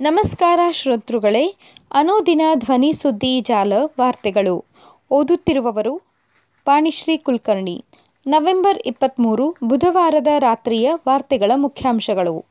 ನಮಸ್ಕಾರ 0.00 0.60
ಶ್ರೋತೃಗಳೇ, 0.70 1.56
ಅನುದಿನ 1.92 2.40
ಧ್ವನಿ 2.54 2.92
ಸುದ್ದಿ 2.92 3.40
ಜಾಲ 3.40 3.72
ವಾರ್ತೆಗಳು. 4.00 4.64
ಓದುತ್ತಿರುವವರು 5.10 6.00
ಪಾಣಿಶ್ರೀ 6.64 7.16
ಕುಲಕರ್ಣಿ. 7.16 7.84
ನವೆಂಬರ್ 8.26 8.78
ಇಪ್ಪತ್ತ್ಮೂರು 8.86 9.56
ಬುಧವಾರದ 9.64 10.26
ರಾತ್ರಿಯ 10.38 10.92
ವಾರ್ತೆಗಳ 10.94 11.52
ಮುಖ್ಯಾಂಶಗಳು. 11.54 12.44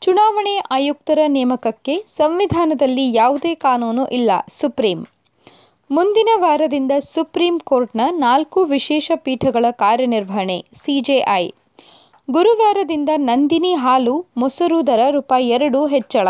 ಚುನಾವಣೆ 0.00 0.58
ಆಯುಕ್ತರ 0.70 1.18
ನೇಮಕಕ್ಕೆ 1.26 2.04
ಸಂವಿಧಾನದಲ್ಲಿ 2.08 3.12
ಯಾವುದೇ 3.12 3.54
ಕಾನೂನು 3.54 4.06
ಇಲ್ಲ, 4.06 4.30
ಸುಪ್ರೀಂ. 4.48 5.04
ಮುಂದಿನ 5.90 6.28
ವಾರದಿಂದ 6.36 6.92
ಸುಪ್ರೀಂ 6.98 7.58
ಕೋರ್ಟ್ನ 7.58 8.00
ನಾಲ್ಕು 8.10 8.64
ವಿಶೇಷ 8.64 9.12
ಪೀಠಗಳ 9.14 9.64
ಕಾರ್ಯನಿರ್ವಹಣೆ 9.70 10.64
ಸಿಜೆಐ 10.74 11.50
ಗುರುವಾರದಿಂದ 12.30 13.08
ನಂದಿನಿ 13.16 13.74
ಹಾಲು, 13.74 14.26
ಮೊಸರು 14.36 14.86
ದರ 14.86 15.00
ರೂಪಾಯಿ 15.10 15.48
ಎರಡು 15.48 15.86
ಹೆಚ್ಚಳ. 15.86 16.28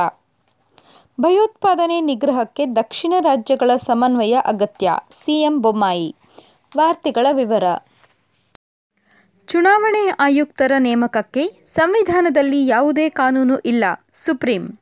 ಭಯೋತ್ಪಾದನೆ 1.21 2.01
ನಿಗ್ರಹಕ್ಕೆ 2.01 2.67
ದಕ್ಷಿಣ 2.67 3.15
ರಾಜ್ಯಗಳ 3.21 3.77
ಸಮನ್ವಯ 3.77 4.39
ಅಗತ್ಯ. 4.47 4.93
ಸಿಎಂ 5.25 5.61
ಬೊಮ್ಮಾಯಿ. 5.61 6.17
ವಾರ್ತೆಗಳ 6.77 7.27
ವಿವರ. 7.33 7.65
ಚುನಾವಣೆ 9.49 10.09
ಆಯುಕ್ತರ 10.21 10.73
ನೇಮಕಕ್ಕೆ 10.79 11.49
ಸಂವಿಧಾನದಲ್ಲಿ 11.63 12.67
ಯಾವುದೇ 12.67 13.09
ಕಾನೂನು 13.09 13.59
ಇಲ್ಲ. 13.59 13.85
ಸುಪ್ರೀಂ. 14.13 14.79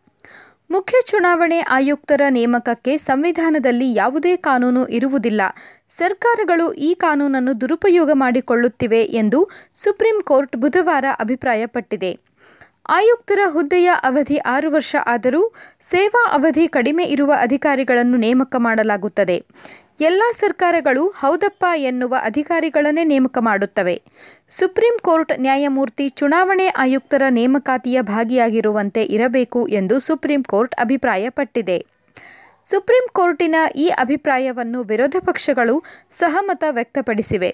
ಮುಖ್ಯ 0.71 0.97
ಚುನಾವಣೆ 1.07 1.61
ಆಯುಕ್ತರ 1.61 2.21
ನೇಮಕಕ್ಕೆ 2.31 2.97
ಸಂವಿಧಾನದಲ್ಲಿ 2.97 3.95
ಯಾವುದೇ 3.95 4.37
ಕಾನೂನು 4.37 4.87
ಇರುವುದಿಲ್ಲ. 4.87 5.41
ಸರ್ಕಾರಗಳು 5.89 6.73
ಈ 6.73 6.95
ಕಾನೂನನ್ನು 6.95 7.61
ದುರುಪಯೋಗ 7.61 8.11
ಮಾಡಿಕೊಳ್ಳುತ್ತಿವೆ 8.13 9.03
ಎಂದು 9.03 9.49
ಸುಪ್ರೀಂ 9.75 10.21
ಕೋರ್ಟ್ 10.21 10.57
ಬುಧವಾರ 10.57 11.05
ಅಭಿಪ್ರಾಯಪಟ್ಟಿದೆ. 11.21 12.19
ಆಯುಕ್ತರ 12.91 13.39
ಹುದ್ದೆಯ 13.53 13.91
ಅವಧಿ 14.03 14.37
ಆರು 14.37 14.71
ವರ್ಷ 14.71 14.97
ಆದರೂ 15.07 15.55
ಸೇವಾ 15.81 16.31
ಅವಧಿ 16.33 16.69
ಕಡಿಮೆ 16.69 17.05
ಇರುವ 17.05 17.35
ಅಧಿಕಾರಿಗಳನ್ನು 17.39 18.17
ನೇಮಕ 18.17 18.57
ಮಾಡಲಾಗುತ್ತದೆ. 18.59 19.45
ಎಲ್ಲ 20.01 20.23
ಸರ್ಕಾರಗಳು 20.33 21.09
ಹೌದಪ್ಪ 21.09 21.65
ಎನ್ನುವ 21.77 22.17
ಅಧಿಕಾರಿಗಳನ್ನೇ 22.23 23.05
ನೇಮಕ 23.05 23.39
ಮಾಡುತ್ತವೆ. 23.39 24.03
ಸುಪ್ರೀಂ 24.49 24.99
ಕೋರ್ಟ್ 25.03 25.33
ನ್ಯಾಯಮೂರ್ತಿ 25.41 26.09
ಚುನಾವಣೆ 26.09 26.69
ಆಯುಕ್ತರ 26.69 27.23
ನೇಮಕಾತಿಯ 27.29 28.01
ಭಾಗಿಯಾಗಿರುವಂತೆ 28.01 29.05
ಇರಬೇಕು 29.05 29.69
ಎಂದು 29.69 29.99
ಸುಪ್ರೀಂ 29.99 30.43
ಕೋರ್ಟ್ 30.43 30.75
ಅಭಿಪ್ರಾಯಪಟ್ಟಿದೆ. 30.75 31.98
ಸುಪ್ರೀಂ 32.71 33.05
ಕೋರ್ಟಿನ 33.13 33.57
ಈ 33.77 33.89
ಅಭಿಪ್ರಾಯವನ್ನು 33.89 34.83
ವಿರೋಧ 34.83 35.17
ಪಕ್ಷಗಳು 35.21 35.75
ಸಹಮತ 36.11 36.65
ವ್ಯಕ್ತಪಡಿಸಿವೆ. 36.71 37.51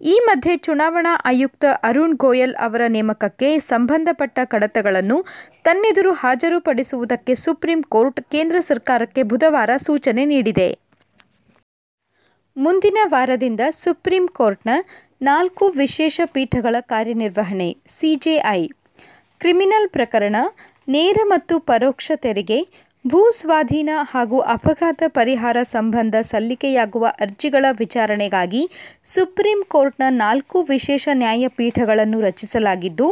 ಈ 0.00 0.14
ಮಧ್ಯೆ 0.26 0.54
ಚುನಾವಣಾ 0.56 1.12
ಆಯುಕ್ತ 1.24 1.64
ಅರುಣ್ 1.82 2.16
ಗೋಯಲ್ 2.16 2.54
ಅವರ 2.54 2.82
ನೇಮಕಕ್ಕೆ 2.88 3.58
ಸಂಬಂಧಪಟ್ಟ 3.58 4.38
ಕಡತಗಳನ್ನು 4.44 5.18
ತನ್ನೆದುರು 5.64 6.12
ಹಾಜರುಪಡಿಸುವುದಕ್ಕೆ 6.12 7.34
ಸುಪ್ರೀಂ 7.34 7.82
ಕೋರ್ಟ್ 7.82 8.20
ಕೇಂದ್ರ 8.32 8.60
ಸರ್ಕಾರಕ್ಕೆ 8.60 9.22
ಬುಧವಾರ 9.22 9.70
ಸೂಚನೆ 9.76 10.24
ನೀಡಿದೆ. 10.24 10.68
ಮುಂದಿನ 12.56 12.98
ವಾರದಿಂದ 13.04 13.60
ಸುಪ್ರೀಂ 13.70 14.28
ಕೋರ್ಟ್ನ 14.28 14.70
ನಾಲ್ಕು 15.22 15.68
ವಿಶೇಷ 15.68 16.20
ಪೀಠಗಳ 16.32 16.76
ಕಾರ್ಯನಿರ್ವಹಣೆ, 16.80 17.76
ಸಿಜೆಐ. 17.98 18.62
ಕ್ರಿಮಿನಲ್ 19.38 19.88
ಪ್ರಕರಣ 19.88 20.36
ನೇರ 20.88 21.18
ಮತ್ತು 21.24 21.54
ಪರೋಕ್ಷ 21.58 22.10
ತೆರಿಗೆ 22.16 22.58
ಭೂ 23.10 23.18
ಸ್ವಾಧೀನ 23.30 23.90
ಹಾಗೂ 24.12 24.38
ಅಪಘಾತ 24.52 25.02
ಪರಿಹಾರ 25.08 25.56
ಸಂಬಂಧ 25.62 26.14
ಸಲ್ಲಿಕೆಯಾಗುವ 26.20 27.06
ಅರ್ಜಿಗಳ 27.20 27.66
ವಿಚಾರಣೆಗಾಗಿ 27.78 28.62
ಸುಪ್ರೀಂ 29.04 29.60
ಕೋರ್ಟ್ನ 29.68 30.06
ನಾಲ್ಕು 30.16 30.60
ವಿಶೇಷ 30.62 31.08
ನ್ಯಾಯಪೀಠಗಳನ್ನು 31.12 32.20
ರಚಿಸಲಾಗಿದ್ದು, 32.20 33.06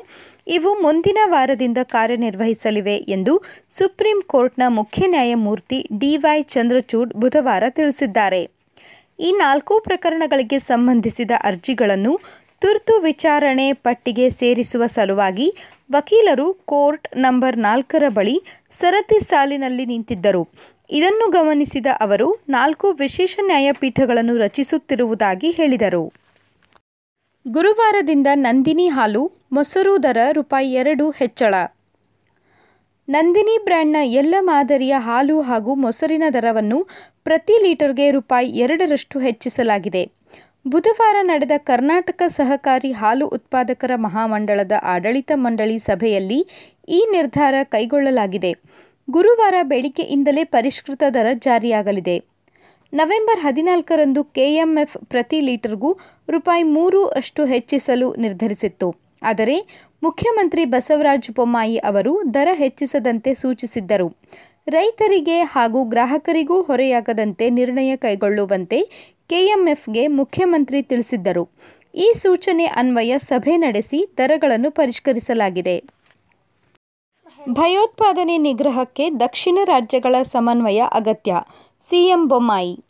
ಇವು 0.46 0.70
ಮುಂದಿನ 0.82 1.18
ವಾರದಿಂದ 1.24 1.78
ಕಾರ್ಯನಿರ್ವಹಿಸಲಿವೆ 1.94 2.96
ಎಂದು 3.16 3.34
ಸುಪ್ರೀಂ 3.70 4.20
ಕೋರ್ಟ್ನ 4.26 4.62
ಮುಖ್ಯ 4.68 5.06
ನ್ಯಾಯಮೂರ್ತಿ 5.06 5.80
ಡಿವೈ 5.98 6.38
ಚಂದ್ರಚೂಡ್ 6.54 7.12
ಬುಧವಾರ 7.14 7.64
ತಿಳಿಸಿದ್ದಾರೆ. 7.68 8.42
ಈ 9.18 9.30
ನಾಲ್ಕು 9.38 9.74
ಪ್ರಕರಣಗಳಿಗೆ 9.80 10.58
ಸಂಬಂಧಿಸಿದ 10.70 11.30
ಅರ್ಜಿಗಳನ್ನು 11.42 12.14
ತುರ್ತು 12.62 12.94
ವಿಚಾರಣೆ 13.00 13.72
ಪಟ್ಟಿಗೆ 13.84 14.26
ಸೇರಿಸುವ 14.30 14.82
ಸಲುವಾಗಿ 14.86 15.46
ವಕೀಲರು 15.92 16.54
ಕೋರ್ಟ್ 16.54 17.08
ನಂಬರ್ 17.16 17.58
ನಾಲ್ಕರ 17.58 18.02
ಬಳಿ 18.08 18.42
ಸರತಿ 18.70 19.20
ಸಾಲಿನಲ್ಲಿ 19.20 19.86
ನಿಂತಿದ್ದರು. 19.86 20.48
ಇದನ್ನು 20.90 21.30
ಗಮನಿಸಿದ 21.30 21.86
ಅವರು, 22.00 22.44
ನಾಲ್ಕು 22.48 22.92
ವಿಶೇಷ 22.92 23.38
ನ್ಯಾಯಪೀಠಗಳನ್ನು 23.46 24.36
ರಚಿಸುತ್ತಿರುವುದಾಗಿ 24.36 25.50
ಹೇಳಿದರು. 25.50 26.12
ಗುರುವಾರದಿಂದ 27.48 28.26
ನಂದಿನಿ 28.34 28.88
ಹಾಲು, 28.88 29.32
ಮೊಸರು 29.52 30.02
ದರ 30.02 30.16
ರೂಪಾಯಿ 30.32 30.72
ಎರಡು 30.72 31.10
ಹೆಚ್ಚಳ. 31.10 31.54
ನಂದಿನಿ 33.08 33.64
ಬ್ರ್ಯಾಂಡ್ನ 33.64 33.96
ಎಲ್ಲ 34.02 34.34
ಮಾದರಿಯ 34.40 34.94
ಹಾಲು 34.98 35.40
ಹಾಗೂ 35.40 35.74
ಮೊಸರಿನ 35.74 36.22
ದರವನ್ನು 36.32 36.86
ಪ್ರತಿ 37.24 37.62
ಲೀಟರ್ಗೆ 37.62 38.10
ರೂಪಾಯಿ 38.10 38.50
ಎರಡರಷ್ಟು 38.50 39.18
ಹೆಚ್ಚಿಸಲಾಗಿದೆ. 39.18 40.10
ಬುಧವಾರ 40.66 41.16
ನಡೆದ 41.22 41.50
ಕರ್ನಾಟಕ 41.58 42.22
ಸಹಕಾರಿ 42.28 42.92
ಹಾಲು 42.92 43.28
ಉತ್ಪಾದಕರ 43.28 43.90
ಮಹಾಮಂಡಳದ 43.96 44.72
ಆಡಳಿತ 44.82 45.32
ಮಂಡಳಿ 45.34 45.78
ಸಭೆಯಲ್ಲಿ 45.78 46.46
ಈ 46.88 47.08
ನಿರ್ಧಾರ 47.12 47.54
ಕೈಗೊಳ್ಳಲಾಗಿದೆ. 47.64 48.54
ಗುರುವಾರ 49.10 49.54
ಬೆಳಿಗ್ಗೆಯಿಂದಲೇ 49.62 50.44
ಪರಿಷ್ಕೃತ 50.44 51.02
ದರ 51.14 51.26
ಜಾರಿಯಾಗಲಿದೆ. 51.32 52.18
ನವೆಂಬರ್ 52.92 53.40
ಹದಿನಾಲ್ಕರಂದು 53.40 54.24
ಕೆಎಂಎಫ್ 54.24 54.96
ಪ್ರತಿ 55.04 55.40
ಲೀಟರ್ಗೂ 55.40 55.98
ರೂಪಾಯಿ 56.30 56.62
ಮೂರು 56.62 57.06
ಅಷ್ಟು 57.06 57.44
ಹೆಚ್ಚಿಸಲು 57.44 58.14
ನಿರ್ಧರಿಸಿತ್ತು. 58.14 59.03
ಆದರೆ 59.24 59.56
ಮುಖ್ಯಮಂತ್ರಿ 60.02 60.64
ಬಸವರಾಜ 60.64 61.30
ಬೊಮ್ಮಾಯಿ 61.36 61.76
ಅವರು 61.78 62.34
ದರ 62.34 62.48
ಹೆಚ್ಚಿಸದಂತೆ 62.52 63.34
ಸೂಚಿಸಿದ್ದರು. 63.34 64.08
ರೈತರಿಗೆ 64.68 65.40
ಹಾಗೂ 65.40 65.84
ಗ್ರಾಹಕರಿಗೂ 65.84 66.62
ಹೊರೆಯಾಗದಂತೆ 66.62 67.50
ನಿರ್ಣಯ 67.50 67.96
ಕೈಗೊಳ್ಳುವಂತೆ 67.96 68.80
ಕೆಎಂಎಫ್ಗೆ 69.28 70.06
ಮುಖ್ಯಮಂತ್ರಿ 70.06 70.82
ತಿಳಿಸಿದ್ದರು. 70.82 71.44
ಈ 71.94 72.12
ಸೂಚನೆ 72.16 72.64
ಅನ್ವಯ 72.64 73.18
ಸಭೆ 73.18 73.56
ನಡೆಸಿ 73.56 73.98
ದರಗಳನ್ನು 74.18 74.70
ಪರಿಷ್ಕರಿಸಲಾಗಿದೆ. 74.70 75.76
ಭಯೋತ್ಪಾದನೆ 77.50 78.38
ನಿಗ್ರಹಕ್ಕೆ 78.38 79.10
ದಕ್ಷಿಣ 79.20 79.58
ರಾಜ್ಯಗಳ 79.64 80.14
ಸಮನ್ವಯ 80.22 80.82
ಅಗತ್ಯ, 80.92 81.32
ಸಿಎಂ 81.88 82.28
ಬೊಮ್ಮಾಯಿ. 82.28 82.83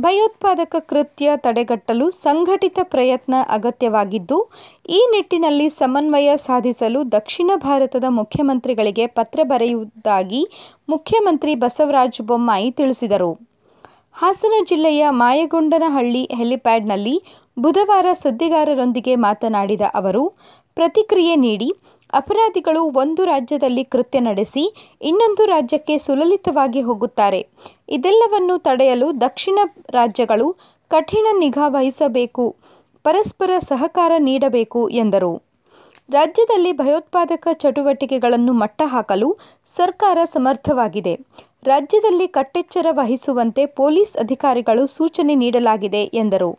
ಭಯೋತ್ಪಾದಕ 0.00 0.76
ಕೃತ್ಯ 0.78 1.30
ತಡೆಗಟ್ಟಲು 1.36 2.10
ಸಂಘಟಿತ 2.10 2.78
ಪ್ರಯತ್ನ 2.82 3.34
ಅಗತ್ಯವಾಗಿದ್ದು, 3.48 4.38
ಈ 4.88 5.00
ನಿಟ್ಟಿನಲ್ಲಿ 5.10 5.68
ಸಮನ್ವಯ 5.68 6.30
ಸಾಧಿಸಲು 6.36 7.12
ದಕ್ಷಿಣ 7.12 7.50
ಭಾರತದ 7.56 8.04
ಮುಖ್ಯಮಂತ್ರಿಗಳಿಗೆ 8.08 9.06
ಪತ್ರ 9.06 9.40
ಬರೆಯುವುದಾಗಿ 9.42 10.42
ಮುಖ್ಯಮಂತ್ರಿ 10.88 11.54
ಬಸವರಾಜ 11.54 12.20
ಬೊಮ್ಮಾಯಿ 12.22 12.70
ತಿಳಿಸಿದರು. 12.70 13.47
ಹಾಸನ 14.18 14.54
ಜಿಲ್ಲೆಯ 14.66 15.02
ಮಾಯಗೊಂಡನಹಳ್ಳಿ 15.10 16.22
ಹೆಲಿಪ್ಯಾಡ್ನಲ್ಲಿ 16.38 17.12
ಬುಧವಾರ 17.58 18.06
ಸುದ್ದಿಗಾರರೊಂದಿಗೆ 18.12 19.14
ಮಾತನಾಡಿದ 19.14 19.80
ಅವರು, 19.94 20.22
ಪ್ರತಿಕ್ರಿಯೆ 20.74 21.36
ನೀಡಿ 21.36 21.68
ಅಪರಾಧಿಗಳು 22.12 22.82
ಒಂದು 22.82 23.24
ರಾಜ್ಯದಲ್ಲಿ 23.24 23.84
ಕೃತ್ಯ 23.84 24.20
ನಡೆಸಿ 24.20 24.64
ಇನ್ನೊಂದು 25.02 25.44
ರಾಜ್ಯಕ್ಕೆ 25.44 25.98
ಸುಲಲಿತವಾಗಿ 25.98 26.80
ಹೋಗುತ್ತಾರೆ. 26.80 27.40
ಇದೆಲ್ಲವನ್ನು 27.88 28.58
ತಡೆಯಲು 28.58 29.20
ದಕ್ಷಿಣ 29.20 29.58
ರಾಜ್ಯಗಳು 29.90 30.48
ಕಠಿಣ 30.90 31.26
ನಿಗಾ 31.38 31.68
ವಹಿಸಬೇಕು, 31.68 32.56
ಪರಸ್ಪರ 33.04 33.50
ಸಹಕಾರ 33.58 34.12
ನೀಡಬೇಕು 34.18 34.88
ಎಂದರು. 34.88 35.47
ರಾಜ್ಯದಲ್ಲಿ 36.10 36.72
ಭಯೋತ್ಪಾದಕ 36.72 37.48
ಚಟುವಟಿಕೆಗಳನ್ನು 37.52 38.52
ಮಟ್ಟಹಾಕಲು 38.52 39.38
ಸರ್ಕಾರ 39.76 40.18
ಸಮರ್ಥವಾಗಿದೆ. 40.24 41.12
ರಾಜ್ಯದಲ್ಲಿ 41.64 42.26
ಕಟ್ಟೆಚ್ಚರ 42.28 42.86
ವಹಿಸುವಂತೆ 42.90 43.66
ಪೊಲೀಸ್ 43.66 44.16
ಅಧಿಕಾರಿಗಳು 44.16 44.86
ಸೂಚನೆ 44.86 45.34
ನೀಡಲಾಗಿದೆ, 45.34 46.02
ಎಂದರು. 46.14 46.50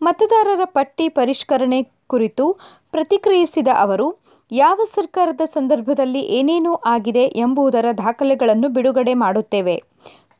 ಮತದಾರರ 0.00 0.64
ಪಟ್ಟಿ 0.64 1.08
ಪರಿಷ್ಕರಣೆ 1.08 1.80
ಕುರಿತು 2.06 2.46
ಪ್ರತಿಕ್ರಿಯಿಸಿದ 2.90 3.68
ಅವರು, 3.74 4.08
ಯಾವ 4.50 4.80
ಸರ್ಕಾರದ 4.94 5.44
ಸಂದರ್ಭದಲ್ಲಿ 5.46 6.20
ಏನೇನು 6.20 6.74
ಆಗಿದೆ 6.74 7.24
ಎಂಬುದರ 7.44 7.86
ದಾಖಲೆಗಳನ್ನು 7.98 8.68
ಬಿಡುಗಡೆ 8.68 9.14
ಮಾಡುತ್ತೇವೆ. 9.14 9.76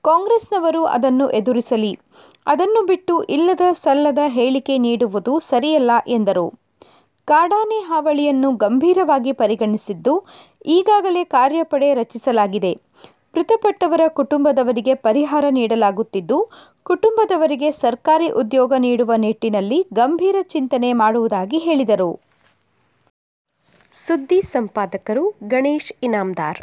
ಕಾಂಗ್ರೆಸ್ನವರು 0.04 0.84
ಅದನ್ನು 0.84 1.30
ಎದುರಿಸಲಿ. 1.30 1.92
ಅದನ್ನು 2.46 2.86
ಬಿಟ್ಟು 2.86 3.22
ಇಲ್ಲದ 3.22 3.60
ಸಲ್ಲದ 3.72 4.18
ಹೇಳಿಕೆ 4.26 4.78
ನೀಡುವುದು 4.78 5.40
ಸರಿಯಲ್ಲ, 5.40 5.90
ಎಂದರು. 6.08 6.65
ಕಾಡಾನೆ 7.28 7.78
ಹಾವಳಿಯನ್ನು 7.80 8.48
ಗಂಭೀರವಾಗಿ 8.56 9.32
ಪರಿಗಣಿಸಿದ್ದು 9.32 10.12
ಈಗಾಗಲೇ 10.66 11.24
ಕಾರ್ಯಪಡೆ 11.24 11.94
ರಚಿಸಲಾಗಿದೆ. 11.94 12.72
ಮೃತಪಟ್ಟವರ 13.34 14.02
ಕುಟುಂಬದವರಿಗೆ 14.08 14.94
ಪರಿಹಾರ 14.94 15.44
ನೀಡಲಾಗುತ್ತಿದ್ದು, 15.50 16.38
ಕುಟುಂಬದವರಿಗೆ 16.82 17.70
ಸರ್ಕಾರಿ 17.70 18.28
ಉದ್ಯೋಗ 18.42 18.72
ನೀಡುವ 18.78 19.12
ನಿಟ್ಟಿನಲ್ಲಿ 19.16 19.86
ಗಂಭೀರ 19.92 20.36
ಚಿಂತನೆ 20.42 20.92
ಮಾಡುವುದಾಗಿ 20.92 21.58
ಹೇಳಿದರು. 21.58 22.10
ಸುದ್ದಿ 23.92 24.40
ಸಂಪಾದಕರು 24.42 25.24
ಗಣೇಶ್ 25.48 25.92
ಇನಾಮ್ದಾರ್. 26.02 26.60